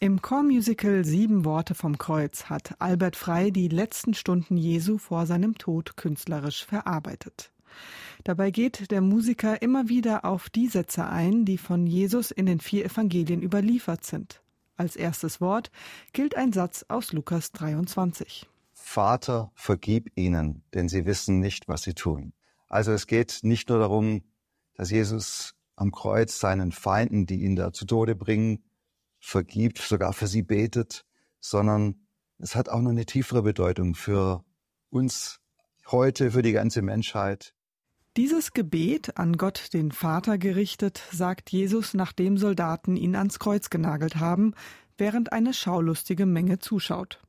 Im 0.00 0.22
Chormusical 0.22 1.04
Sieben 1.04 1.44
Worte 1.44 1.74
vom 1.74 1.98
Kreuz 1.98 2.44
hat 2.44 2.76
Albert 2.78 3.16
Frei 3.16 3.50
die 3.50 3.66
letzten 3.66 4.14
Stunden 4.14 4.56
Jesu 4.56 4.96
vor 4.96 5.26
seinem 5.26 5.58
Tod 5.58 5.96
künstlerisch 5.96 6.64
verarbeitet. 6.64 7.50
Dabei 8.22 8.52
geht 8.52 8.92
der 8.92 9.00
Musiker 9.00 9.60
immer 9.60 9.88
wieder 9.88 10.24
auf 10.24 10.50
die 10.50 10.68
Sätze 10.68 11.06
ein, 11.06 11.44
die 11.44 11.58
von 11.58 11.84
Jesus 11.84 12.30
in 12.30 12.46
den 12.46 12.60
vier 12.60 12.84
Evangelien 12.84 13.42
überliefert 13.42 14.04
sind. 14.04 14.40
Als 14.76 14.94
erstes 14.94 15.40
Wort 15.40 15.72
gilt 16.12 16.36
ein 16.36 16.52
Satz 16.52 16.84
aus 16.86 17.12
Lukas 17.12 17.50
23. 17.50 18.46
Vater, 18.72 19.50
vergib 19.56 20.12
ihnen, 20.14 20.62
denn 20.74 20.88
sie 20.88 21.06
wissen 21.06 21.40
nicht, 21.40 21.66
was 21.66 21.82
sie 21.82 21.94
tun. 21.94 22.34
Also 22.68 22.92
es 22.92 23.08
geht 23.08 23.40
nicht 23.42 23.68
nur 23.68 23.80
darum, 23.80 24.22
dass 24.74 24.92
Jesus 24.92 25.56
am 25.74 25.90
Kreuz 25.90 26.38
seinen 26.38 26.70
Feinden, 26.70 27.26
die 27.26 27.42
ihn 27.42 27.56
da 27.56 27.72
zu 27.72 27.84
Tode 27.84 28.14
bringen, 28.14 28.62
vergibt, 29.20 29.78
sogar 29.78 30.12
für 30.12 30.26
sie 30.26 30.42
betet, 30.42 31.04
sondern 31.40 32.06
es 32.38 32.54
hat 32.54 32.68
auch 32.68 32.80
noch 32.80 32.90
eine 32.90 33.06
tiefere 33.06 33.42
Bedeutung 33.42 33.94
für 33.94 34.44
uns 34.90 35.40
heute, 35.90 36.30
für 36.30 36.42
die 36.42 36.52
ganze 36.52 36.82
Menschheit. 36.82 37.54
Dieses 38.16 38.52
Gebet 38.52 39.16
an 39.16 39.36
Gott 39.36 39.72
den 39.72 39.92
Vater 39.92 40.38
gerichtet, 40.38 41.02
sagt 41.12 41.50
Jesus, 41.50 41.94
nachdem 41.94 42.36
Soldaten 42.36 42.96
ihn 42.96 43.14
ans 43.14 43.38
Kreuz 43.38 43.70
genagelt 43.70 44.16
haben, 44.16 44.54
während 44.96 45.32
eine 45.32 45.54
schaulustige 45.54 46.26
Menge 46.26 46.58
zuschaut. 46.58 47.20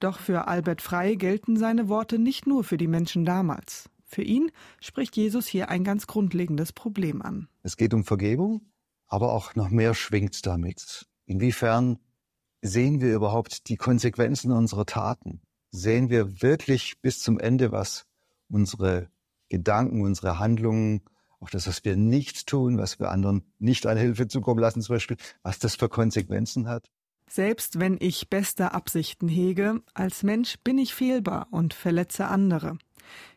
Doch 0.00 0.18
für 0.20 0.46
Albert 0.46 0.82
Frei 0.82 1.14
gelten 1.14 1.56
seine 1.56 1.88
Worte 1.88 2.18
nicht 2.18 2.46
nur 2.46 2.62
für 2.62 2.76
die 2.76 2.86
Menschen 2.86 3.24
damals. 3.24 3.90
Für 4.04 4.22
ihn 4.22 4.52
spricht 4.80 5.16
Jesus 5.16 5.46
hier 5.46 5.70
ein 5.70 5.82
ganz 5.82 6.06
grundlegendes 6.06 6.72
Problem 6.72 7.22
an. 7.22 7.48
Es 7.62 7.76
geht 7.76 7.94
um 7.94 8.04
Vergebung, 8.04 8.60
aber 9.08 9.32
auch 9.32 9.54
noch 9.56 9.70
mehr 9.70 9.94
schwingt 9.94 10.46
damit. 10.46 11.06
Inwiefern 11.26 11.98
sehen 12.62 13.00
wir 13.00 13.14
überhaupt 13.14 13.68
die 13.68 13.76
Konsequenzen 13.76 14.52
unserer 14.52 14.86
Taten? 14.86 15.40
Sehen 15.70 16.10
wir 16.10 16.42
wirklich 16.42 17.00
bis 17.00 17.20
zum 17.20 17.38
Ende, 17.38 17.72
was 17.72 18.06
unsere 18.48 19.08
Gedanken, 19.48 20.02
unsere 20.02 20.38
Handlungen, 20.38 21.02
auch 21.40 21.50
das, 21.50 21.66
was 21.66 21.84
wir 21.84 21.96
nicht 21.96 22.46
tun, 22.46 22.78
was 22.78 22.98
wir 22.98 23.10
anderen 23.10 23.44
nicht 23.58 23.86
an 23.86 23.98
Hilfe 23.98 24.28
zukommen 24.28 24.60
lassen, 24.60 24.82
zum 24.82 24.94
Beispiel, 24.94 25.16
was 25.42 25.58
das 25.58 25.76
für 25.76 25.88
Konsequenzen 25.88 26.68
hat? 26.68 26.90
Selbst 27.28 27.80
wenn 27.80 27.96
ich 28.00 28.28
beste 28.28 28.72
Absichten 28.72 29.28
hege, 29.28 29.82
als 29.94 30.22
Mensch 30.22 30.56
bin 30.62 30.78
ich 30.78 30.94
fehlbar 30.94 31.48
und 31.50 31.74
verletze 31.74 32.26
andere. 32.28 32.78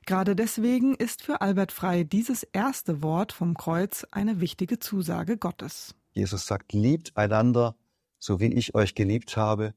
Gerade 0.06 0.36
deswegen 0.36 0.95
ist 0.95 1.22
für 1.22 1.42
Albert 1.42 1.72
Frei 1.72 2.03
dieses 2.03 2.44
erste 2.44 3.02
Wort 3.02 3.34
vom 3.34 3.56
Kreuz 3.56 4.06
eine 4.12 4.40
wichtige 4.40 4.80
Zusage 4.80 5.38
Gottes. 5.38 5.95
Jesus 6.18 6.48
sagt, 6.48 6.73
liebt 6.73 7.16
einander, 7.16 7.76
so 8.18 8.40
wie 8.40 8.54
ich 8.54 8.76
euch 8.76 8.96
geliebt 8.96 9.38
habe. 9.38 9.73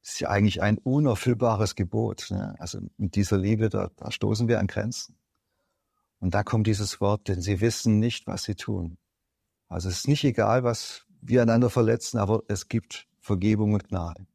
Das 0.00 0.14
ist 0.14 0.20
ja 0.20 0.30
eigentlich 0.30 0.62
ein 0.62 0.78
unerfüllbares 0.78 1.76
Gebot. 1.76 2.28
Ne? 2.30 2.56
Also 2.58 2.80
mit 2.96 3.14
dieser 3.14 3.38
Liebe, 3.38 3.68
da, 3.68 3.90
da 3.96 4.10
stoßen 4.10 4.48
wir 4.48 4.58
an 4.58 4.66
Grenzen. 4.66 5.16
Und 6.18 6.34
da 6.34 6.42
kommt 6.42 6.66
dieses 6.66 7.00
Wort, 7.00 7.28
denn 7.28 7.40
sie 7.40 7.60
wissen 7.60 7.98
nicht, 7.98 8.26
was 8.26 8.44
sie 8.44 8.54
tun. 8.54 8.96
Also 9.68 9.88
es 9.88 9.98
ist 9.98 10.08
nicht 10.08 10.24
egal, 10.24 10.64
was 10.64 11.06
wir 11.20 11.42
einander 11.42 11.70
verletzen, 11.70 12.18
aber 12.18 12.42
es 12.48 12.68
gibt 12.68 13.06
Vergebung 13.20 13.74
und 13.74 13.88
Gnade. 13.88 14.26